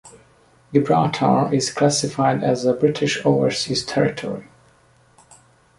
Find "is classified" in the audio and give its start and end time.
1.53-2.43